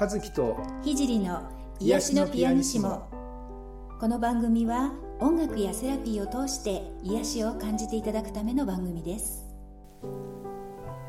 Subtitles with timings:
[0.00, 1.50] 和樹と聖の
[1.80, 3.08] 癒しのピアニシモ。
[3.98, 9.44] この番組は音楽やセラピーを通して癒しを感じていただくための番組です。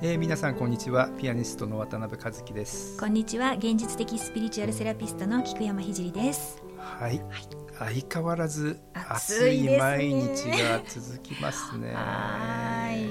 [0.01, 1.09] えー、皆さんこんにちは。
[1.19, 2.97] ピアニストの渡辺和樹です。
[2.99, 3.53] こんにちは。
[3.53, 6.63] 現実的スピリチュアルセラピストの菊山聖です。
[6.79, 11.93] はい、はい、相変わらず暑い毎日が続きますね。
[11.93, 13.08] はい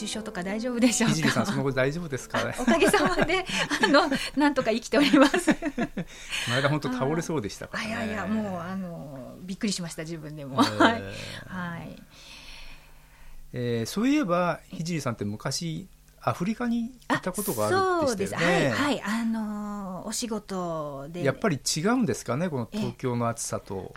[0.00, 1.16] 熱中症とか大丈夫でしょうか？
[1.16, 3.44] 聖さんその後大丈夫ですか、ね、おかげさまで
[3.84, 5.50] あのなんとか生きております。
[6.48, 11.02] 前田本当倒れそうでしたから、ね、いやいやもうあのびっくりしました自分でも、えー、はい、
[11.46, 12.02] はい
[13.52, 15.88] えー、そういえば聖さんって昔
[16.22, 18.70] アフリカに行ったことがあるんでしたよね。
[18.70, 21.24] はい、はい、あのー、お仕事で。
[21.24, 23.94] やっぱり違うんですかねこの東京の暑さと。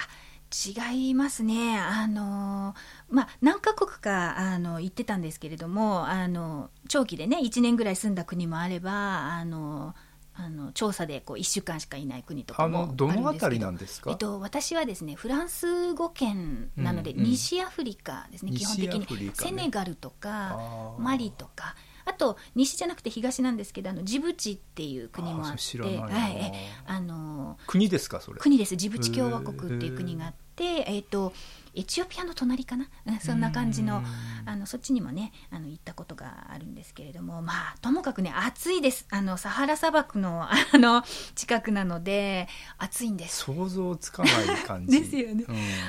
[0.54, 2.76] 違いますね、あの
[3.10, 9.95] まあ、何カ国かあの行ってたんですけれどもあの長期でね1年ぐらい住んだ国もあればあの
[10.36, 17.20] あの調査でこう1週間しかいない国とかもあのどのあたりなんですか、えっと、私はですねフランス語圏なので、うん。
[17.20, 26.54] うん、西アフリカですね基本的に、ね、セネガルとかマリとかあと西じゃなくて東なんですけどあのジブチっていう国もあってはい、
[26.86, 28.40] あの国ですかそれ？
[28.40, 28.76] 国です。
[28.76, 31.34] ジブチ共和国っていう国があって、えー、っと
[31.76, 32.88] エチオピアの隣かな、
[33.20, 34.04] そんな感じの
[34.46, 39.08] あのそっちにもねあの行ったことがあるんですけれどもまあともかくね暑いです。
[39.10, 41.04] あのサハラ砂漠の あの
[41.36, 43.46] 近くなので暑いんです。
[43.46, 44.34] 想像つかない
[44.66, 45.00] 感じ。
[45.02, 45.46] ですよね。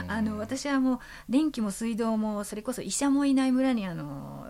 [0.08, 4.46] あの私はもう電気も水道もそれこそ医者もいない村にあの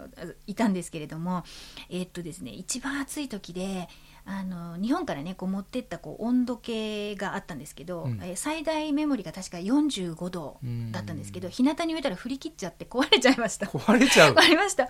[0.47, 1.45] いたんですけれども
[1.89, 3.89] えー、っとですね一番暑い時で
[4.27, 10.59] あの日本からねこう持ってったこう温度計があったんですけど、うん、え最大メモリが確か45度
[10.93, 13.67] だったんですけど日向に植えたら振り切っちゃって壊れちゃいました。
[13.67, 14.35] 壊れちゃう。
[14.39, 14.89] ありました。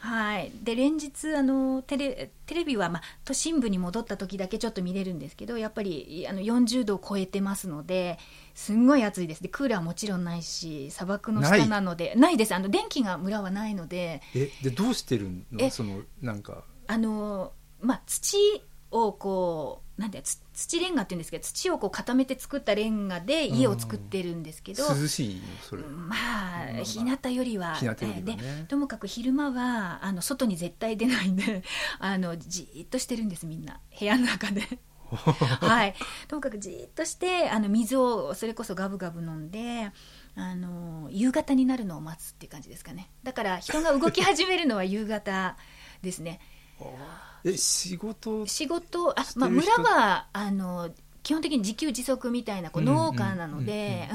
[0.00, 0.52] はい。
[0.62, 8.18] で連日あのテレテレビは、まあ、都心部に戻った時だけちょっと見れるんですけどやっぱりあの40度を超えてますので
[8.54, 9.42] すんごい暑いです。
[9.42, 12.14] でクーラーもちろんないし砂漠の下なので。
[12.16, 12.34] ない。
[12.36, 12.54] です。
[12.54, 14.20] あの電気が村はないので。
[14.34, 15.70] えでどうしてるの？
[15.70, 16.64] そのなんか。
[16.86, 18.62] あのまあ土
[18.94, 20.22] をこうなんて
[20.52, 25.82] 土レンガっていうんですけど土をこう固めて作ったレンガで家を作ってるんですけど、涼しいそれ。
[25.82, 26.16] ま
[26.62, 28.36] あ日向よりは、ね、で
[28.68, 31.62] ともかく昼間はあの外に絶対出ないんで
[31.98, 33.80] あのじっとしてるんですみんな。
[33.98, 34.62] 部屋の中で。
[35.14, 35.94] はい、
[36.26, 39.92] ともかくじっとしてあの水をそれこそガブガブ飲んで
[40.34, 43.10] あの夕方になるのを待つっていう感じですかね。
[43.22, 45.56] だから人が動き始めるのは夕方
[46.02, 46.40] ですね。
[47.44, 48.46] え仕事？
[48.46, 49.18] 仕事？
[49.18, 50.90] あ、まあ、村はあの
[51.22, 54.08] 基本的に自給自足みたいなこう農家なので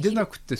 [0.00, 0.56] 出なくて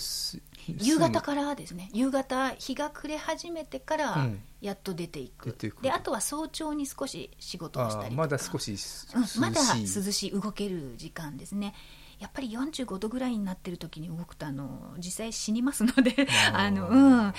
[0.66, 1.90] 夕方からですね。
[1.92, 4.28] 夕方日が暮れ始めてから
[4.60, 8.76] やっと出ていく、うん、であとは早朝に少し仕事をしたりまだ少し、
[9.14, 10.30] うん、まだ涼しい。
[10.30, 11.74] 動ける時間ですね。
[12.18, 16.14] やっぱり45度ぐらいになってる時に動くとあの実際死にますので
[16.54, 17.34] あの、うん、あ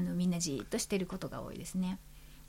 [0.00, 1.98] のみんなじっとしてることが多いですね。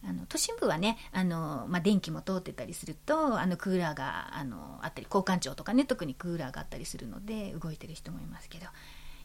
[0.03, 8.66] あの都心部はねあの、まあ、電気も通ってたりするとあのクーラーがあのあったり交換庁とかね特にクーラーがあったりするので動いてる人もいますけど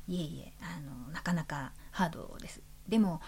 [0.08, 2.60] いえいえあのなかなかハードです。
[2.88, 3.20] でも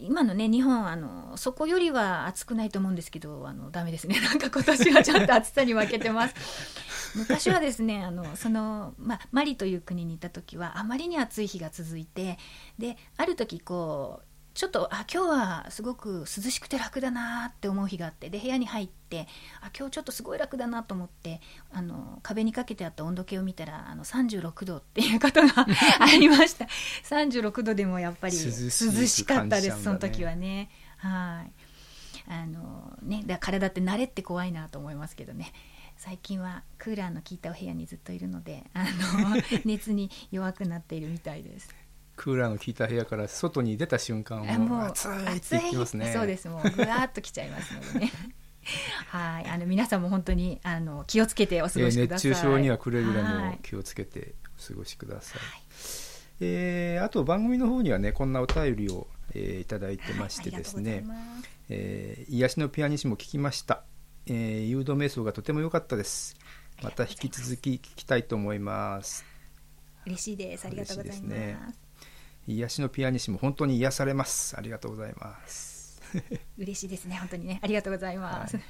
[0.00, 6.34] 今のね日本あのそこよりは暑くないと思うんですけどあのダメですね なんか今年はちょっと暑さに負けてます
[7.16, 12.38] 昔はですねあのその、まあ、マリという国にいた時はあまりに暑い日が続いて
[12.78, 14.25] である時こう
[14.56, 19.28] ちょっとあ今日はすごく涼しくて楽だなって思う日があってで部屋に入って
[19.60, 25.66] あ今日ちょっとすごい楽だなと思ってあの壁にかけてあった温度計を見たらあの36度っていうことが
[26.00, 26.66] ありました。
[27.04, 30.70] 36度でもやっぱり涼しかったです、ね、その時はね。
[30.96, 31.52] はい。
[32.28, 35.52] あのねだ体って慣れって怖いなと思いますけどね。
[35.98, 39.36] 最近はクーラーの効いたお部屋にずっといるのであの
[39.66, 41.74] 熱に弱くなっているみたいです。
[42.16, 46.12] クーラーの効いた部屋から外に出た瞬間もう暑いって言ってますね。
[46.12, 46.48] そうです。
[46.48, 48.12] もうぐわっときちゃいますのでね。
[49.08, 49.46] はい。
[49.46, 52.30] あの皆さんも本当にあの気をつけてお過ごしください。
[52.30, 55.60] 熱中症にはくれぐれも気をつけてお過ごしください、はい、
[56.40, 61.16] えー、あと番組の方にはねこんなお便りを、えー、いただいてましてですね、はい、
[61.68, 63.82] えー、癒しのピアニシも聞きました、
[64.26, 66.36] えー、誘導瞑想がとても良かったです。
[66.82, 69.24] また引き続き聞きたいと思います。
[70.06, 70.66] 嬉しいです。
[70.66, 71.85] ありがとうございます
[72.46, 74.56] 癒しのピアニッシモ本当に癒されます。
[74.56, 76.00] ありがとうございます。
[76.58, 77.58] 嬉しいですね本当にね。
[77.62, 78.64] ありがとうございます、はい、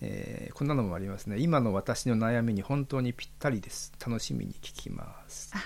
[0.00, 1.38] えー、こんなのもありますね。
[1.38, 3.92] 今の私の悩みに本当にぴったりです。
[4.04, 5.52] 楽しみに聞きます。
[5.54, 5.58] あ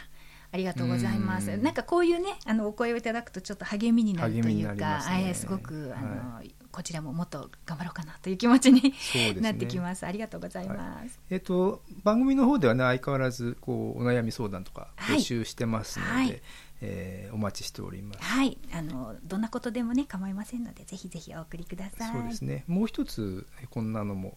[0.50, 1.56] ありがとうございます。
[1.56, 10.04] なんかこういうねあのお声をいただくとちょっと励みになるというか、ね、すごくあの、はいこちらももっと頑張ろうかなという気持ちに、ね、 なってきます。
[10.04, 16.42] ありがとうございます、はい、えっ、ー、と番組の方ではね相変わらずこうお悩み相談とか募集してますので、はいはい、
[16.80, 18.22] えー、お待ちしております。
[18.22, 18.58] はい。
[18.72, 22.12] あのどんなことでもね構いませんのでぜひぜひお送りください。
[22.12, 22.64] そうですね。
[22.66, 24.36] もう一つこんなのも、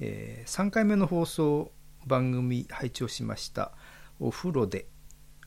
[0.00, 1.72] えー、3回目の放送
[2.06, 3.72] 番組拝聴しました
[4.20, 4.86] お風呂で。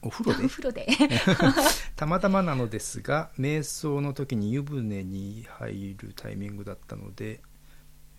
[0.04, 0.46] お風呂で？
[0.46, 0.88] お風呂で。
[1.96, 7.42] たまたまなのですが瞑想の時に湯船に入るタイミングだったので、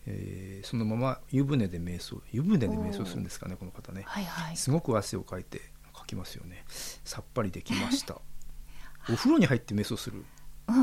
[0.07, 5.61] えー、そのまま湯船で瞑想湯船で瞑想するんですかねこの方ね、はいはい、すごく汗をかいて
[6.03, 6.65] かきますよね。
[7.05, 8.21] さっぱりできました。
[9.11, 10.25] お風呂に入って瞑想する？
[10.69, 10.75] うん、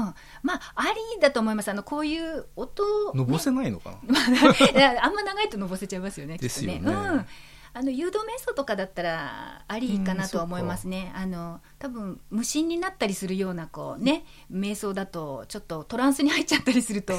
[0.43, 1.69] まあありだと思います。
[1.69, 3.97] あのこういう音、ね、のぼせないのかな、
[5.03, 7.25] あんま長いとのぼせちゃいますよね ですよね、うん。
[7.71, 17.13] あの誘導瞑想とかだったらありかなとは思いますね、うん、あの多分無心になったりするようなこうね瞑想だとちょっとトランスに入っちゃったりすると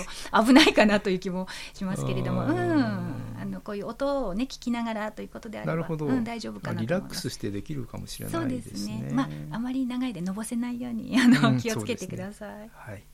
[0.45, 8.77] 危ないかなという気もしますけれども、うん、あのこういう音をね聞きながらということであればなるほど、うん、大丈夫かなリラックスしてできるかもしれないですね。
[8.77, 9.11] すね。
[9.13, 12.59] まああまり長いでのぼせないようにあの、気をつけてください。
[12.61, 13.05] ね、はい。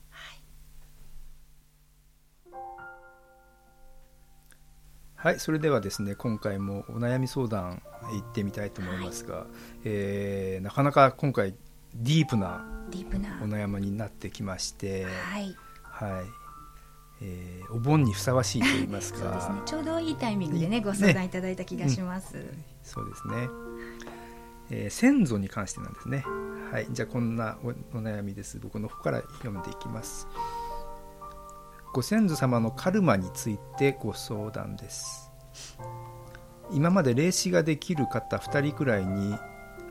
[5.15, 5.39] はい。
[5.39, 7.81] それではですね今回もお悩み相談
[8.11, 9.47] 行ってみたいと思いますが、はい、
[9.85, 11.55] えー、なかなか今回
[11.95, 12.65] ディープな。
[12.87, 16.46] お悩みになってきましてはい、はい
[17.21, 19.41] えー、お盆にふさわしいと言いますか。
[19.41, 19.61] すね。
[19.65, 23.33] ちょうどいいタイミングでねご相談いただいた気がします、ねうん、そうですね、
[24.69, 26.23] えー、先祖に関してなんですね。
[26.71, 26.87] はい。
[26.91, 28.59] じゃあこんなおお悩みです。
[28.59, 30.27] 僕の方から読んでいきます。
[31.93, 35.31] ご先祖様のカルマについてご相談です。
[36.71, 39.35] 今まで霊視ができる方2人くらいに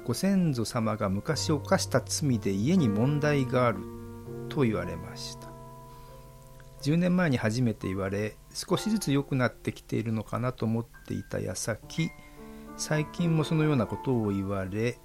[0.05, 3.81] ご先祖様が昔犯した罪で家に問題がある
[4.49, 5.45] と言われました
[6.86, 12.12] 10年前に初めて言われ少しずつ良くなってきているのかなと思っていた矢先
[12.76, 15.00] 最近もそのようなことを言われ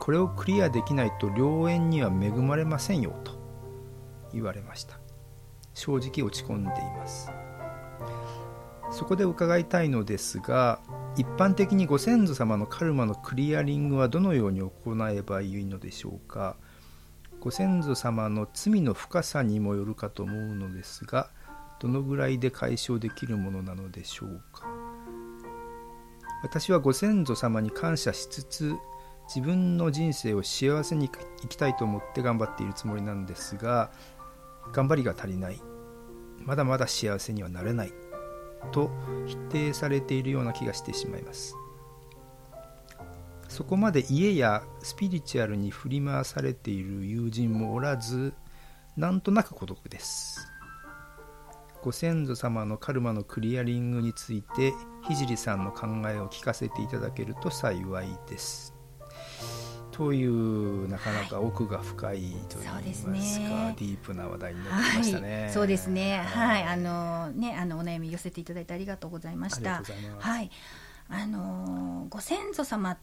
[0.00, 3.38] これをクリアできないと良縁には恵まれませんよと
[4.32, 4.98] 言われました。
[5.74, 7.30] 正直落ち込んでいます。
[8.90, 10.80] そこで伺いたいのですが
[11.16, 14.72] 一般的にご先祖様のカルマのクリアリングはどのように行
[15.08, 16.56] えばいいのでしょうか？
[17.40, 21.30] ご先祖様の罪の深さにもよるかと思うのですが
[21.80, 24.66] どのぐらいで解消できるものなのでしょうか。
[26.42, 28.76] 私はご先祖様に感謝しつつ
[29.34, 33.90] 自分の人生を幸せに生きたいと思って頑張っているつもりなんですが
[34.72, 35.60] 頑張りが足りない。
[36.38, 37.92] まだまだ幸せにはなれない。
[38.72, 38.90] と
[39.26, 41.56] 否定されているような気がしてしまいます。
[43.50, 48.32] そこまで家やスピリチュアルに振り回されている友人もおらず
[48.96, 50.46] なんとなく孤独です。
[51.82, 54.72] ご先祖様のカルマのクリアリングについて
[55.08, 58.72] 聖さんの考えを聞かせていただけると幸いです。
[59.90, 65.42] というなかなか奥が深いといいますか、はい、すね、ディープな話題になってましたね。
[65.42, 66.18] はい、そうですね。
[66.18, 69.82] はい、あのねあのお悩み寄せていただいてありがとうございました。
[70.18, 70.50] はい、
[71.08, 72.96] あのご先祖様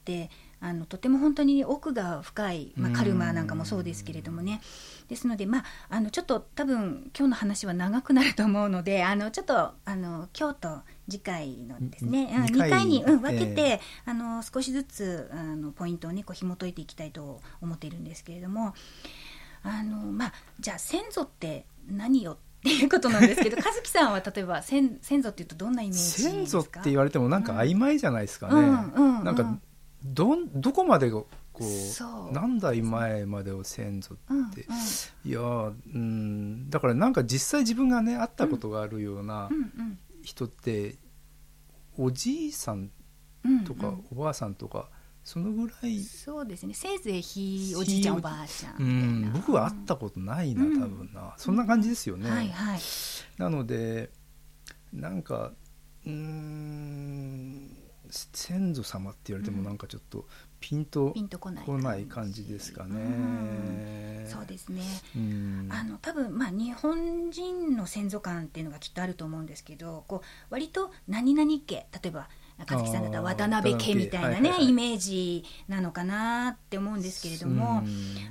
[0.00, 0.30] って
[0.60, 4.60] あのとても本当に奥が深い、まあ、カルマなんかもそうですけれどもね。
[5.08, 12.28] ですので、まあ、あのちょっと多分今日の話は長くなると思うのであのちょっとあの今日と次回のですね。
[12.30, 18.74] 2, 2回に、うん、分けて、えー、あの少しずつあのポイントをねこう紐解いていきたいと思っているんですけれども。
[19.62, 26.30] あの、まあ、じゃあ先祖って何よっていうことなんですけど 和樹さんは例えば先先祖っていうとどんなイメージですか？
[26.30, 28.54] 先祖って言われてもなんか曖昧じゃないですかね。
[28.54, 29.58] うんうんうん、なんか
[30.04, 31.26] どどこまでこ
[31.60, 34.50] う何代前までを先祖って、うんうん、
[35.24, 39.50] いやうんだからなんか実際自分がね会ったことがあるような
[40.22, 40.96] 人って、
[41.98, 42.90] おじいさん
[43.66, 44.88] とかおばあさんとか、
[45.22, 46.72] そのぐらいそうですね。
[46.72, 52.80] せいぜいひおじいちゃんおばあちゃんうん僕は会ったことないな、多分な、そんな感じですよね、はいはい、
[53.36, 54.10] なので
[54.92, 55.52] なんか
[56.06, 57.76] うん
[58.10, 60.26] 先祖様って言われてもなんかちょっと
[60.60, 64.26] ピンとこない感じですかね。
[64.28, 64.82] そうですね。
[65.70, 72.28] あの多分まあ日本人の先祖観っていうのがきっとあると思うんですけど、こう割と何々家例えば
[72.60, 77.82] 中月さんだったら渡辺家みたいなね、はいイメージなのかなって思うんですけれども、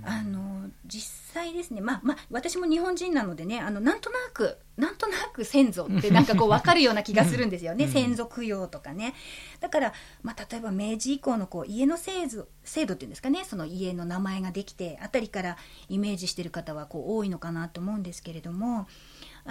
[0.04, 9.16] あの実際ですね、まあまあ、私も日本人なのでねあのなんとなくなんとなく先祖って なんかこう分かるような気がするんですよね、先祖供養とかね。
[9.60, 13.44] だから、まあ、例えば明治以降のこう家の制度制度っていうんですかね。
[13.46, 15.58] その家の名前ができてあたりから
[15.90, 18.88] イメージしてる方はこう多いのかなと思うんですけれども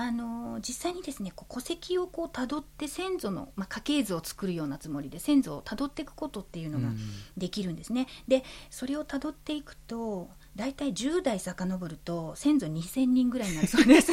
[0.00, 6.94] あの実際にですねこう戸籍をこう辿って先祖の、まあ、家系図を作るようなつもりで先祖をたどっていくことっていうのが
[7.36, 8.06] できるんですね。
[8.28, 14.12] でそれをたどっていくと大体10代遡ると先祖2000人ぐらいになるそうです。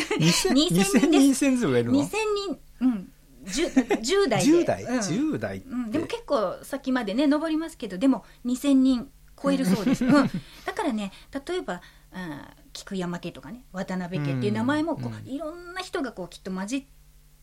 [0.49, 3.11] 2000 人先祖がいるの ?2000 人、うん。
[3.45, 4.51] 10, 10代で。
[4.51, 11.11] 10代、うん、10代、うん、でも結構先までね登りますけどでも2000人超えるそうです、 うん、だからね
[11.47, 16.83] 例えばあ菊山家とかね渡辺家っていう名前もこう、いろんな人がこうきっと混じっ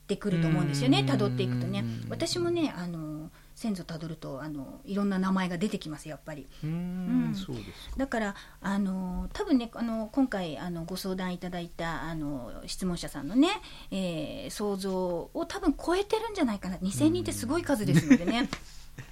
[0.07, 1.85] てくると思うんですよねたどっていくとね。
[2.11, 6.49] 私もねあの先祖たどるとあのいろんな名前が出てきますやっぱり。
[6.63, 13.49] うん、そうですだからあの多分ねあの今回あのご相談いただいたあの質問者さんのね、
[13.91, 14.93] えー、想像
[15.33, 16.77] を多分超えてるんじゃないかな。
[16.77, 18.51] 2,000人ってすごい数ですのでね。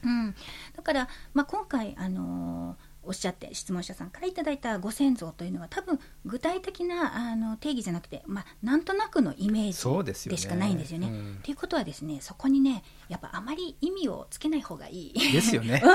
[0.04, 0.34] うん、
[0.76, 11.08] だから、まあ、今回あのーおっしゃって質問者さんからいただいたご先祖というのは多分具体的なあの定義じゃなくて、まあ、なんとなくのイメージでしかないんですよね。
[11.08, 15.32] と、ねうん、いうことはですねそこにねやっぱあまり意味をつけない方がいい。
[15.32, 15.82] ですよね。
[15.84, 15.90] うん、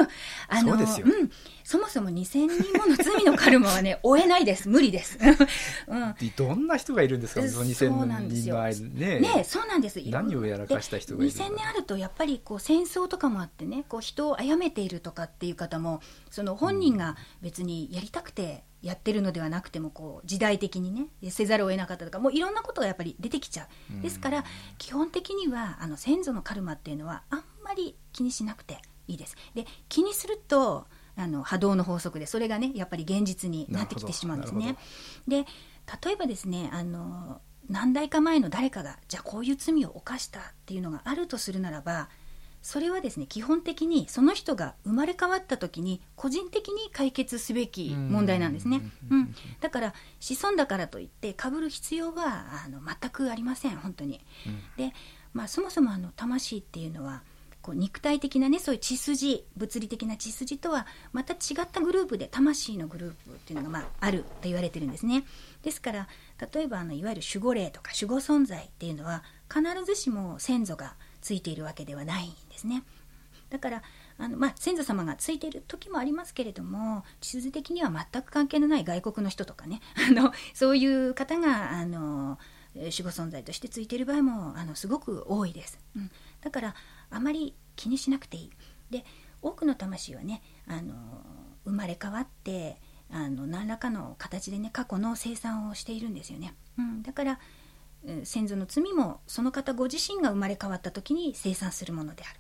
[0.50, 1.32] あのうん、
[1.64, 4.68] そもそも2000人もの罪のカルマはね追えないです。
[4.68, 5.18] 無理です。
[5.88, 7.48] うん、どんな人がいるんですか？
[7.48, 10.02] その2000人の間ねねそうなんです。
[10.08, 17.05] 何をやらかした人がいる2000年あるとやっぱりこう戦争とかもあってねこう人を殺めているとかっていう方もその本人が
[17.42, 23.68] 別にやりたくてやってるのではなくてもこう時代的にねせざるを得なかったとかもういろんなことがやっぱり出てきちゃ
[24.00, 24.02] う。
[24.02, 24.44] ですから
[24.78, 29.36] 基本的にはあの先祖のカルマっていうのはあんまり気にしなくていいです。
[29.54, 34.78] で気にするとあの波動の法則でそれがねやっぱり現実になってきてしまうんですね。
[35.28, 35.46] で
[36.04, 42.10] 例えばですねあの何代か前の誰かがじゃあこういう罪を犯したっていうのがあるとするならば
[42.66, 48.82] それはですね基本的にその人が生まれ変わった時に個人的に解決すべき問題なんですね、
[49.12, 54.96] うん、だから子孫だからといってかぶる必要はあの全くありません本当に、うん、で、
[55.32, 57.22] まあ、そもそもあの魂っていうのは
[57.62, 65.24] こう肉体的なねそういう血筋物理的な血筋とはまた違ったグループで魂のグループっていうのがまああると言われてるんですね。
[65.62, 66.08] ですから
[66.52, 70.96] 例えばあのいわゆる守護霊とか守護存在っていうのは必ずしも先祖が
[71.26, 72.84] ついているわけではないんですね。
[73.50, 73.82] だから
[74.20, 82.38] あの、まあ、先祖様がついている時もありますけれども地図的には全く関係のない外国の人とかね あのそういう方があの
[82.76, 86.76] 守護存在としてついている場合もあのすごく多いです、うん、だから
[87.10, 88.52] あまり気にしなくていい。
[88.92, 89.04] で
[89.42, 90.94] 多くの魂はねあの
[91.66, 92.80] 生まれ変わって
[93.10, 97.40] あの何らかの形でね過去の生産をしているんですよね、うん、だから
[98.24, 102.40] 先祖の罪もその方ご自身が生まれ変わった時に生産するものである。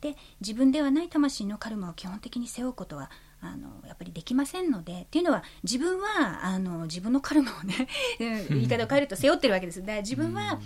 [0.00, 7.88] で自分ではない魂のカルマを基本的に背負うことはあのやっぱりできませんのでっていうのは自分はあの自分のカルマをね
[8.18, 10.60] 言い方を変えると背負ってるわけですだから自分は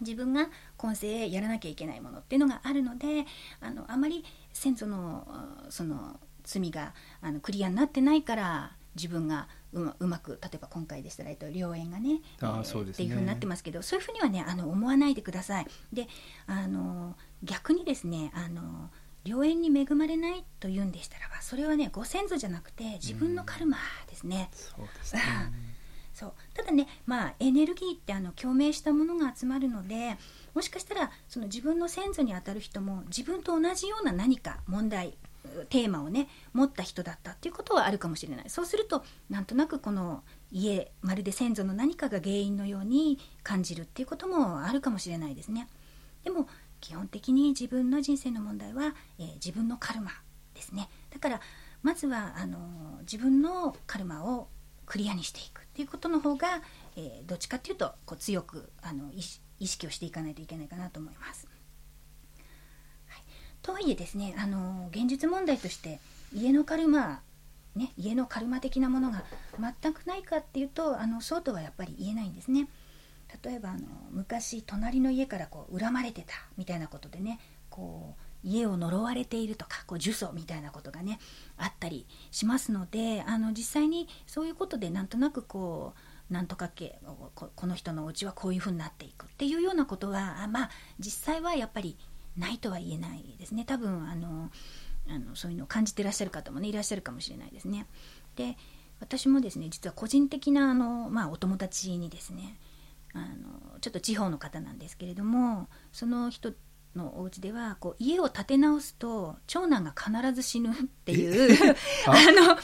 [0.00, 3.26] 自分が今世やらなきゃいけないものっていうのがあるので
[3.60, 5.26] あのあまり先祖の
[5.70, 15.66] その罪があのクリアになってないから自分がうまうまく例えば今回でしたら、えっと、良縁がねあーそうですねっていうふうになってますけどそういうふうにはねあの思わないでください。
[15.92, 16.08] で
[16.46, 18.90] あの逆にですねあの
[19.24, 23.76] 良縁に恵まれないというんでしたらばそれはねご先祖じゃなくて自分のカルマ
[24.08, 24.50] ですね。
[24.52, 25.22] そうですね
[26.12, 30.16] そうただねまあエネルギーってあの共鳴したものが集まるので
[30.54, 35.16] もしかしたらその自分の先祖にあたる人も自分と同じような何か問題
[35.68, 38.50] テーマをね持った人だったっていうことはあるかもしれない。
[38.50, 45.68] そうするとなんとなくこの家まるで先祖の何かが原因のように感じるっていうこともあるかもしれないですね。
[46.24, 46.48] でも
[46.80, 50.10] 基本的に自分の人生の問題は、えー、自分のカルマ
[50.54, 50.88] ですね。
[51.10, 51.40] だから
[51.82, 54.48] まずはあの自分のカルマを
[54.86, 56.62] クリアにしていくっていうことの方が、
[56.96, 59.10] えー、どっちかっていうとこう強くあの
[59.58, 61.46] 意識をしていかないといけないかなと思います。
[63.62, 66.00] とはいえですねあの現実問題として
[66.34, 67.20] 家のカルマ
[67.74, 69.24] ね、家のカルマ的なものが
[69.58, 72.68] 全くないかっていうとあのそうとはやっぱり言えないんですね。
[73.42, 77.40] 例えばあの昔隣の家からこう恨まれてたみたいなことでね
[77.70, 81.18] こう家を呪われているとかこう呪詛みたいなことがね
[81.56, 85.94] あったりしますのであの実際にそういうことでなんとなくこ
[86.30, 86.98] うなんとか家
[87.34, 91.96] この人のお家はこういうふうになっていくっていうようなことはまあ実際はやっぱり
[92.36, 93.64] ないとは言えないですね。
[93.64, 94.50] 多分あの
[95.08, 97.86] あのそういうのを感じてらっしゃる方もねいらっしゃるかもしれないですね。
[98.36, 98.56] で
[99.00, 102.56] 私もですね実は個人的なあの、まあ、お友達にですね
[103.14, 106.52] あのちょっと地方の方なんですけれどもその人
[106.94, 110.74] のお家ではこう家を建て直すと長男が必ず死ぬっ
[111.04, 112.56] ていう あのっ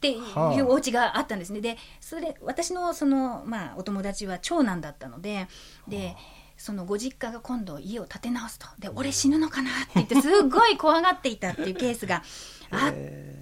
[0.00, 0.16] てい
[0.60, 1.60] うお家があったんですね。
[1.60, 5.48] でそれ私のその、まあ、お友達は長男だったので
[5.88, 6.16] で
[6.62, 8.68] そのご実家が今度家を建て直すと。
[8.78, 12.22] で俺死ぬのかなって言ってすっごい怖がっていたっていうケースが
[12.70, 12.94] あっ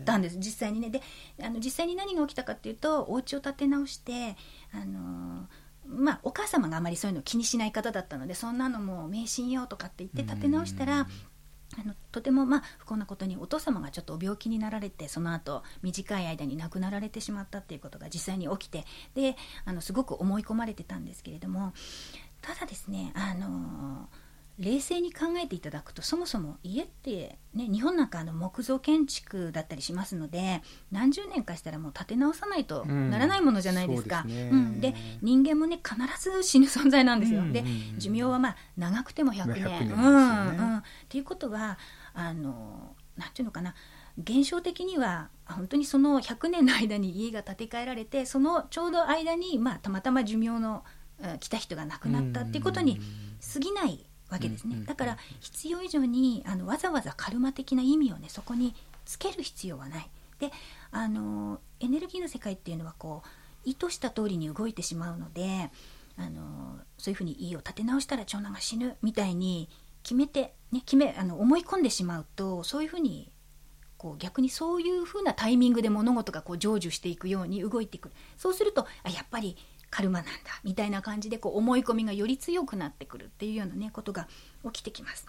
[0.06, 0.36] たんです。
[0.40, 0.88] 実際にね。
[0.88, 1.02] で
[1.42, 4.38] あの実際に何が起きたかっていうとお家を建て直して
[4.72, 5.46] あの
[5.86, 11.06] まあ、お母様があまりそういうのを気にしない方だったのでそんなのもう迷信よとかって言って立て直したら。
[11.78, 18.84] あのとてもまあ不幸なことにお父様がちょっと病気になられてその後短い間に亡くなられてしまったっていうことが実際に起きて
[19.14, 21.72] であのすごく思い込まれてたんですけれども
[22.40, 24.08] ただですねあの
[24.60, 30.60] 冷静に考えていただくとそもそも家って、ね、日本なんかあの木造建築だったりしますので
[30.92, 34.22] 何十年かしたらもう建て直さないとならないものじゃないですか。
[34.26, 35.18] うん、で、ね。
[35.22, 35.96] うん、人間もね必
[36.30, 37.40] ず死ぬ存在なんですよ。
[37.40, 37.46] うん。
[37.46, 37.64] うんうん、で
[37.96, 39.64] 寿命はまあ長くても100年。
[39.64, 41.78] 100年ね、うんうん、っていうことは
[42.12, 43.74] あのなんていうのかな。
[44.18, 50.84] 現象的には本当にその100年の間に家が建て替えられてそのちょうど間に、まあ、たまたま寿命の
[51.40, 53.00] 来た人が亡くなったっていうことに
[53.52, 60.08] 過ぎないわけですね、だから必要以上にあのわざわざカルマ的な意味をねそこにつける必要はない。
[60.38, 60.52] で
[60.92, 63.28] あのエネルギーの世界っていうのはこう
[63.64, 65.70] 意図した通りに動いてしまうので
[66.16, 69.68] あのそういうふうに家を立て直したら長男が死ぬみたいに
[70.02, 73.30] 決めて、ね、決めあの思い込んでしまうとそういうふうに
[73.98, 79.56] こう逆にそういうふうなタイミングで物事がこう成就していくように動いていくそうするとあやっぱり
[79.90, 80.30] カルマなんだ
[80.64, 84.28] みたいな感じでこう思い込みがより強くなってくるっていうようなねことが
[84.64, 85.26] 起きてきます。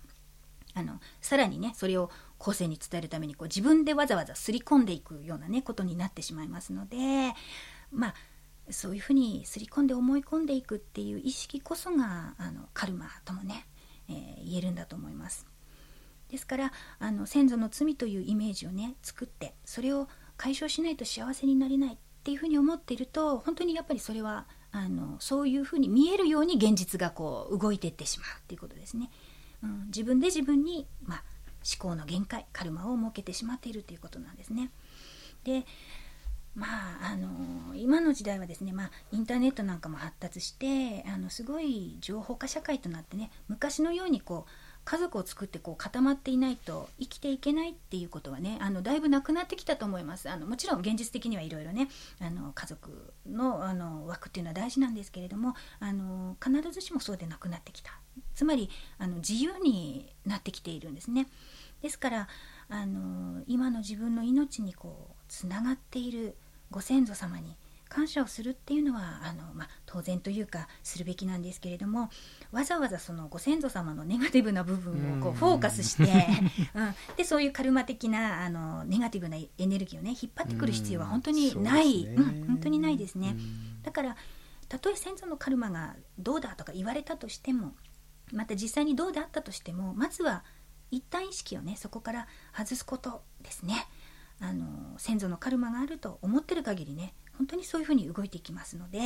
[0.73, 6.97] あのさらにねそれを後世に伝えるためにこう自分でわざわざすり込んでいくようなねことになってしまいますので
[7.91, 8.13] まあ
[8.69, 13.65] そういうふうにすり込んで思い込んでいくっていう意識こそがあのカルマともね、
[14.09, 15.45] えー、言えるんだと思います。
[16.29, 29.09] ですからあの先祖の罪というイメージをね作ってそれを解消しないと幸せになれないっていうふうに思っていると本当にやっぱりそれはあのそういうふうに見えるように現実がこう動いていってしまうっていうことですね。
[29.63, 31.23] うん、自分で自分に、まあ、
[31.79, 34.69] 思考の限界カルマを設けてしまっているということなんですね。
[35.43, 35.65] で
[36.53, 36.67] ま
[37.01, 44.51] ああの今の時代はですね、まあ、インターネットなんかも発達してあのすごい情報化社会となってね昔のようにこう
[44.83, 50.29] 家族を作ってこう固まっていないと生きていけないっていうことはねあのだいぶなくなってきたと思います。
[50.29, 51.87] あのもちろん現実的にはいろいろね
[52.19, 57.91] あの家族のあの枠っていうのは大事なんですけれどもあの必ずしもそうでなくなってきた。
[58.35, 61.27] つまりあの自由になってきているんですね。
[61.81, 62.27] ですから
[62.69, 66.35] あの今の自分の命にこうつながっている
[66.69, 67.55] ご先祖様に
[67.91, 72.09] 感謝をするっていうのはあの、まあ、当然というかするべきなんですけれども
[72.53, 76.03] わざわざそのご先祖様のネガティブな部分をこうフォーカスして、
[76.73, 82.39] うん、でそういうカルマ的なあのネガティブなエネルギーをね引っ張ってくる必要は本当にない、うん、ね。
[82.39, 83.35] うん、本当にないですね。
[83.83, 84.15] だから
[84.69, 87.75] たとえ先祖のカルマがどうだとか言われたとしても
[88.31, 90.45] また実際にどうであったとしてもまずは
[90.91, 92.27] 一旦意識をねそこから
[92.57, 93.87] 外すことですね。
[94.39, 98.99] あの先祖のカルマがあると思ってる限りね本当にそういうふうに動いていきますので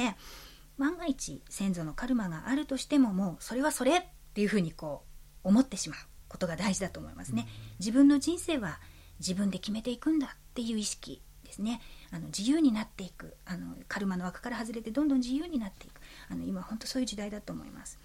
[0.77, 5.03] 万が一先祖のカルマがあるとしてももうそれはそれっていうふうにこ
[5.43, 7.47] う思ってしまうことが大事だと思いますね。
[7.79, 8.79] 自分の人生は
[9.19, 11.81] 自分で決めていくんだっていう意識ですね。
[12.11, 13.37] あの自由になっていく。
[13.45, 16.01] あのカルマの枠から外れてどんどん自由になっていく。
[16.29, 17.97] あの今本当そういう時代だと思います。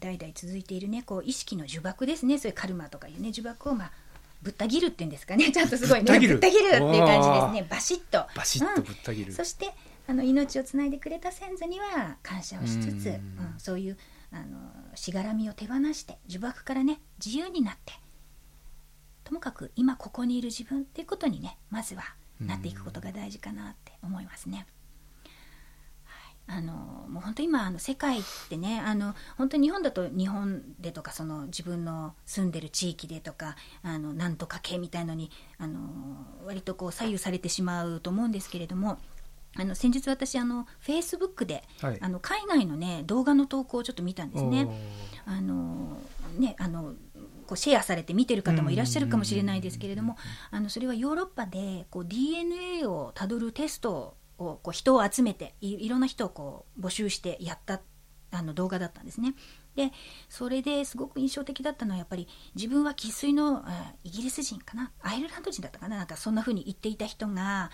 [0.00, 2.38] 代々続いているねこう意識の呪縛ですね。
[2.38, 3.92] そういうカルマとかいうね呪縛をまあ
[4.42, 5.50] ぶった切るっていうんですかね。
[5.52, 6.04] ちゃんとすごいね。
[6.04, 6.36] ぶった切る。
[6.36, 7.66] っていう感じですね。
[7.68, 8.26] バシッと。
[8.34, 9.74] バシッとぶった切る、うん、そして
[10.06, 13.98] あの命をつないでくれた先祖には感謝をしつつ、うん、うん、そういう
[14.30, 14.58] あの
[14.94, 17.92] しがらみを手放して呪縛からね自由になって
[19.24, 24.66] ともかく今ここにいる自分っていうことにねまずはなっていくことが大事かなって思いますね。
[26.50, 26.72] あの
[27.08, 35.78] もう本当今あの世界ってねあの本当に日本だと日本でとかその自分の住んでる地域でとかあのなんとか系みたいのにあの
[36.46, 38.98] 割とこう左右されてしまうと思うんですけれども
[39.56, 44.68] あの先日私あのフェイスブックで、はい、あの海外のね動画の投稿をちょっと見たんですね。
[45.26, 45.98] あの
[46.38, 46.94] ねあの
[47.46, 50.16] こうシェアされて見てる方もいらっしゃるかもしれないですけれども
[50.50, 57.80] あのそれはヨーロッパでこう DNA をたどるテストをこう人を集めていろんな人をこう募集してやった
[58.30, 59.34] あの動画だったんですね。
[59.74, 59.92] で
[60.28, 63.64] それですごく印象的だったのはやっぱり自分は生粋の
[64.02, 64.92] イギリス人かな？
[65.02, 65.96] アイルランド人だったかな？
[65.96, 67.70] なんかそんな風に言っていた人が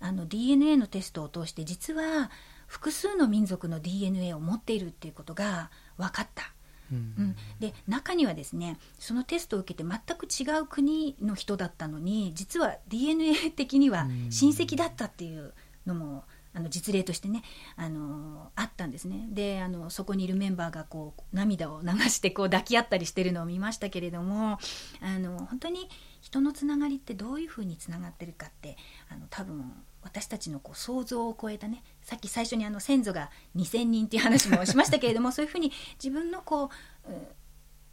[0.00, 2.30] あの DNA のテストを通して実は
[2.66, 6.52] 複数の民族の DNA を持っているっていうことが分かった。
[6.90, 15.54] うん、で中にはですねそのテストを受けて全く違う国の人だったのに実は DNA 的には親戚だったっていう
[15.86, 17.42] のもあの実例としてね
[17.76, 24.58] あのあったんですねであのそこにいるメンバーがこう涙を流してこう抱き合ったりしてるのを見ましたけれども
[25.00, 25.88] あの本当に
[26.20, 28.76] 人のつながりってどういうふうにつながってるかって
[29.08, 36.70] あの多分私たちのこう想像を超えたねさっき最初にあの先祖が2,000人っていう話もしましたけれども そういうふうに自分のこ
[37.06, 37.10] う、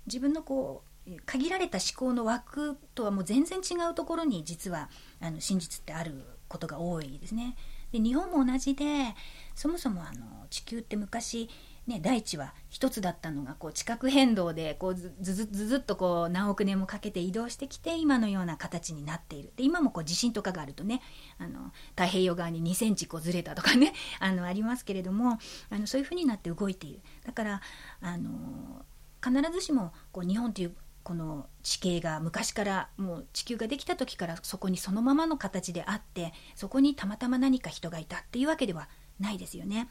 [0.07, 7.55] 自分のこう限られた思考の枠とはもう全然違うところに実はあの真実ってあることが多いですね。
[7.91, 9.15] で日本も同じで
[9.55, 11.49] そもそもあの地球って昔
[11.89, 19.51] ね、大地は一つだったのがこう地殻変動でこうずずずずっとこう何億年もかけて移動してきて今のような形になっている。
[19.55, 21.01] で今もこう地震とかがあるとね
[21.39, 25.39] あの太平洋側に2センチこうずれたとかね あのありますけれども
[25.71, 27.01] あのそういうふうになって動いている。
[27.25, 27.61] だから
[28.01, 28.85] あの
[29.23, 30.75] 必ずしもこう日本という
[31.09, 38.87] この地形が昔からもう地球ができた時からそこにそのままの形であってそこにたまたま何か人がいたっていうわけでは
[39.19, 39.89] ないですよね。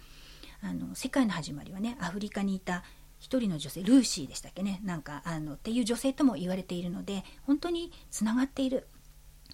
[0.63, 2.85] あの世界の始まりはねアフリカにいた
[3.19, 4.81] 一人の女性ルーシーでしたっけね。
[4.85, 8.87] なんかあのっていう女性とも言われているので本当につながっている。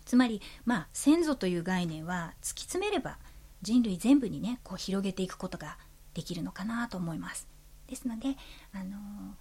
[0.04, 3.16] つまりまあ先祖という概念は突き詰めれば
[3.62, 5.78] 人類全部にねこう広げていくことが
[6.12, 7.48] できるのかなと思います。
[7.86, 8.36] ですので
[8.74, 9.34] あの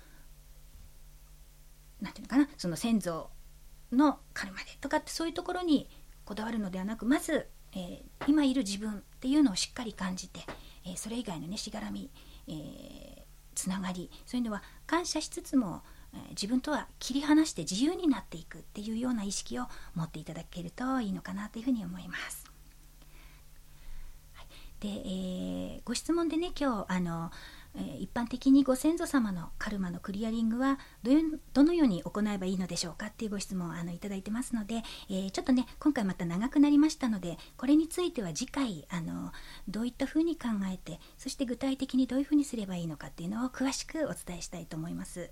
[2.04, 3.32] 何て言うのかなその先祖
[3.92, 5.90] のカルマでとかってそういうところに
[6.26, 10.42] こだわるのではなくまず、えー、今いる自分っていうのをしっかり感じて
[10.86, 12.10] えー、それ以外のねしがらみ、
[12.48, 13.22] えー、
[13.56, 15.82] つながりそういうのは感謝しつつも、
[16.14, 22.52] えー、自分とは切り離して自由になっていくっていうような意識を持っていただけるといいのかなというふうに思います。
[24.34, 24.48] はい、
[24.82, 24.90] で、
[25.78, 27.32] え、ご質問でね今日あの
[27.76, 30.80] え一般的にご先祖様のカルマのクリアリングは
[31.54, 39.32] どのように行えばいいのでしょうかっていうご質問をあのいただいてますので、えー、ちょっとね今回また長くなりましたのでこれについては次回あの
[39.68, 45.32] どういったふうに考えてそして具体的にどういうふうにすればいいのかっていうのを詳しくお伝えしたいと思います。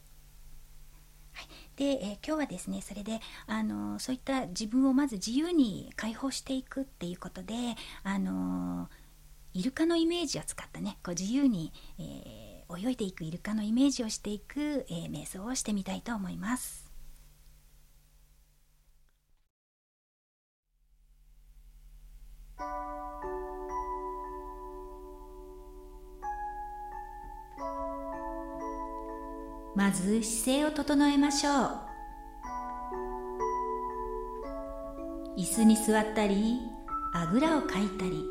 [1.33, 7.53] はい、で、えー、今日はですねそれであのそういった自分をまず自由に解放していくっていうことで
[8.03, 9.00] あのー
[9.53, 16.91] イルカのイメージを使ったねこう自由に、えー、泳いでいくイルカのイメージをしていく、えー、瞑想をしてみたいと思います。
[29.73, 31.55] まず姿勢を整えましょう
[35.37, 36.59] 椅子に座ったり
[37.13, 38.30] あぐらをかいたり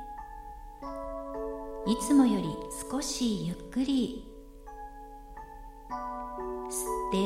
[1.87, 2.47] いつもより
[2.91, 4.27] 少しゆっくり。
[6.69, 7.17] 吸って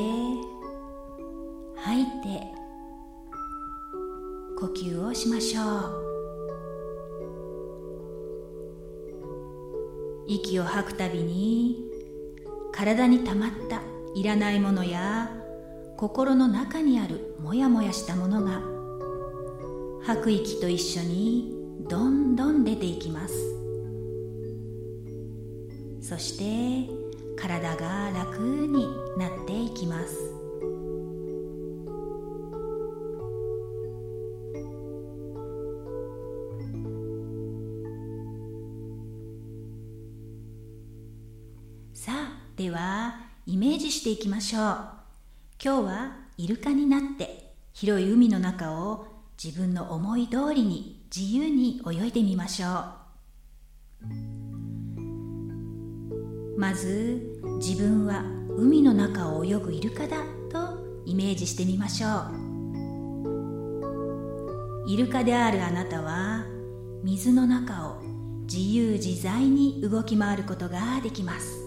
[1.76, 2.10] 吐いて
[4.58, 6.06] 呼吸をしましょう。
[10.26, 11.84] 息を吐くたびに
[12.72, 13.82] 体にたまった
[14.14, 15.30] いらないものや
[15.98, 18.62] 心の中にあるモヤモヤしたものが
[20.02, 21.54] 吐く息と一緒に
[21.88, 23.55] どんどん出ていきます。
[26.08, 26.88] そして
[27.36, 28.86] 体が楽に
[29.18, 30.14] なっていきます。
[41.92, 44.62] さあではイメージしていきましょう。
[45.60, 49.08] 今日はイルカになって広い海の中を
[49.42, 52.68] 自分の思い通りに自由に泳いでみましょ
[54.04, 54.45] う。
[56.56, 58.24] まず自分は
[58.56, 62.46] 海の中を泳ぐイルカだとイメージしてみましょう。
[64.88, 66.46] イルカであるあなたは
[67.02, 68.00] 水の中を
[68.42, 71.65] 自由自在に動き回ることができます。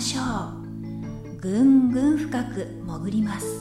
[0.00, 1.36] ましょう。
[1.42, 3.60] ぐんぐん深く潜ります。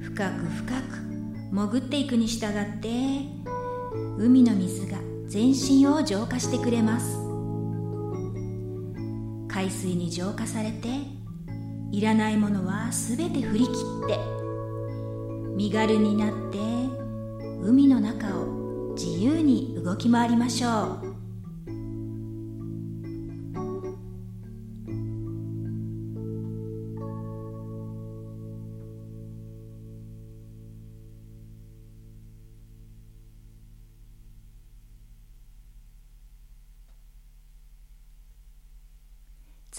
[0.00, 0.96] 深く深く
[1.52, 2.88] 潜っていくに従って
[4.16, 4.97] 海の水が
[5.28, 7.18] 全身を浄化してくれます。
[9.46, 10.88] 海水に浄化されて
[11.90, 13.70] いらないものはすべて振り切
[14.04, 14.18] って
[15.54, 16.58] 身軽になって
[17.62, 21.07] 海の中を自由に動き回りましょう。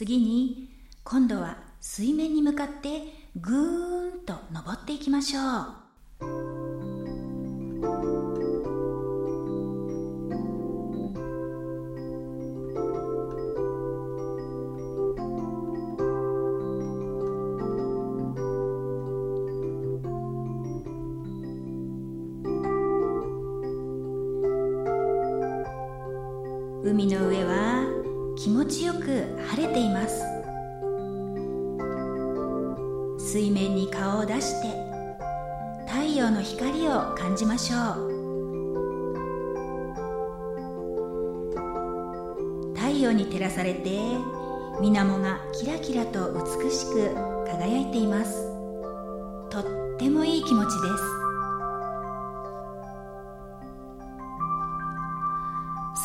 [0.09, 0.71] 次に
[1.03, 3.03] 今度は水面に向かって
[3.35, 5.88] ぐーんと登っていきましょう。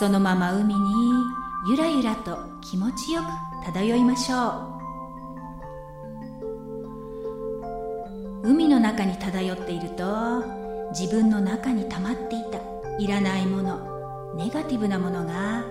[0.04, 1.14] そのまま海に
[1.66, 4.48] ゆらゆらと気持ちよく漂いましょ
[8.42, 8.50] う。
[8.50, 10.44] 海の中に漂っていると
[10.90, 12.58] 自分の中に溜まっていた
[12.98, 15.64] いらないものネガティブなものが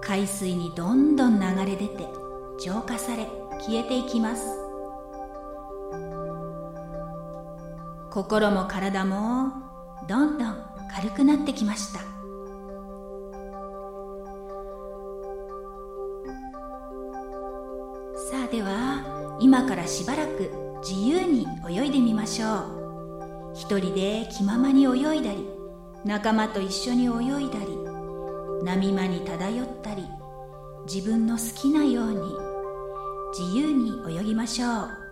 [0.00, 2.06] 海水にどんどん流れ出て
[2.60, 3.26] 浄化され
[3.66, 4.46] 消えていきます。
[8.12, 9.50] 心も体も
[10.06, 10.56] どんどん
[10.94, 12.15] 軽くなってきました。
[19.46, 20.50] 今からしばらく
[20.82, 23.52] 自由に泳いでみましょう。
[23.54, 25.46] 一人で気ままに泳いだり
[26.04, 30.04] 仲間と一緒に泳いだり波間に漂ったり
[30.92, 32.16] 自分の好きなように
[33.38, 35.05] 自由に泳ぎましょう。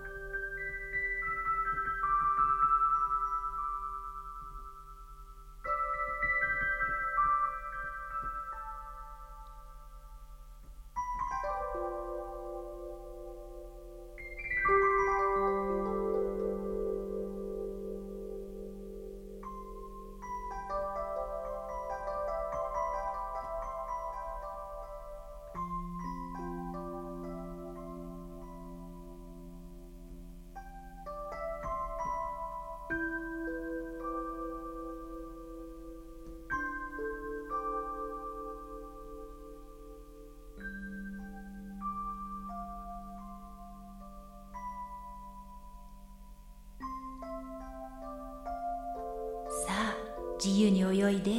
[50.95, 51.33] 泳いで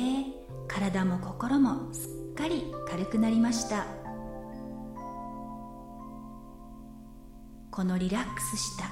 [0.67, 3.85] 体も心もすっかり軽くなりました。
[7.71, 8.85] このリラックスした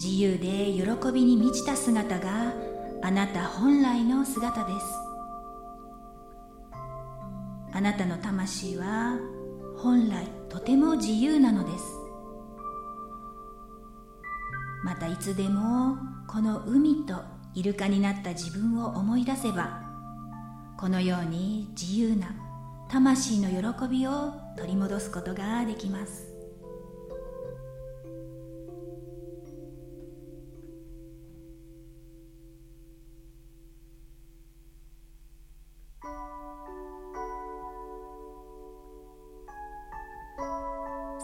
[0.00, 2.52] 自由で喜びに満ちた姿が
[3.02, 4.86] あなた本来の姿です。
[7.72, 9.18] あなたの魂は
[9.76, 11.84] 本来とても自由なのです。
[14.84, 15.96] またいつでも
[16.28, 17.14] この海と
[17.54, 19.83] イルカになった自分を思い出せば
[20.76, 22.34] このように自由な
[22.88, 26.34] 魂の喜びを取り戻すことができます。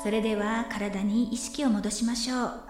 [0.03, 2.70] それでは体に意識を戻しましょう。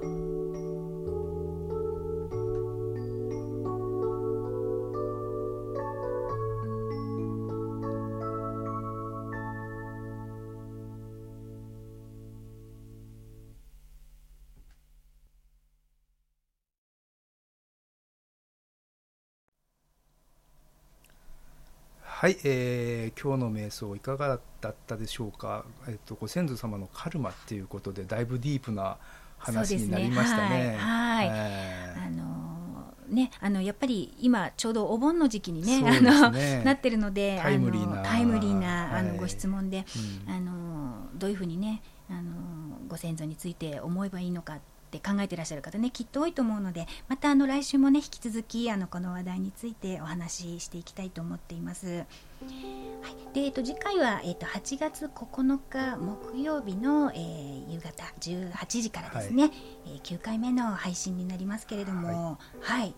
[22.21, 28.97] はい、えー、今日の瞑想いかがだったでしょうか、えっと、ご先祖様のカルマっていうことでだいぶディープな
[29.39, 30.77] 話になりましたね。
[30.77, 31.35] はい、はい。
[31.35, 35.97] えー、あのね、あのやっぱり今ちょうどお盆の時期にね、ね。
[35.97, 36.31] あの
[36.63, 39.83] なってるのでタイムリーなタイムリーな、あのご質問で、
[40.27, 42.31] うん、あのどういうふうにねあの
[42.87, 44.59] ご先祖について思えばいいのかっ
[44.91, 51.87] て考えてらっしゃる方ねきっと多いと思うのでまたあの来週もね引き続きあのこの話題についてお話ししていきたいと思っています。
[51.87, 52.03] は
[53.31, 59.51] い、で、えっと、次回は、えっと、8月9日木曜日の、えー、夕方18時からですね、はい、
[59.85, 62.95] えー、9回目の配信になりますけれども、はい、はい。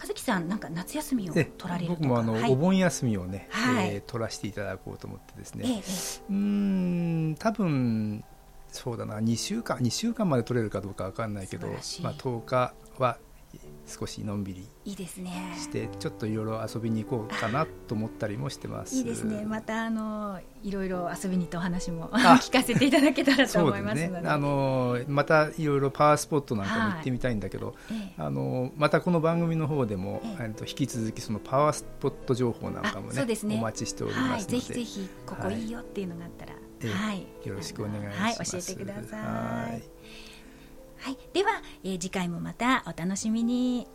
[0.00, 5.82] 和樹さんなんか夏休みを取られる僕もあの、はい、お盆休みをね、はい、えー、取らせていただこうと思ってですね、ええ、
[6.30, 8.24] うん多分
[8.72, 9.20] そうだな。
[9.20, 13.18] 2週間2週間まで取れるかどうか分かんないけどまあ、10日は
[13.86, 15.30] 少しのんびりいいですね。
[15.58, 18.96] してちょっといろいろ遊びに行こうかなと思ったりもしてます。
[18.96, 19.44] いいですね。
[19.44, 22.08] またあのいろいろ遊びにとお話も
[22.40, 38.12] 聞かせていただけたらと思いますね、あのまたいろいろパワースポットなんかも行ってみたいんだけど、はい、あのまたこの番組の方でも、ええ、引き続きそのパワースポット情報なんかもね、ね、お待ちしておりますので、はい、ぜひぜひここいいよっていうのがあったら、はい、よろしくお願いしま
[38.44, 38.56] す。
[38.56, 39.20] はい、教えてください。
[39.20, 39.82] はい、
[40.98, 43.86] はい、では、えー、次回もまたお楽しみに。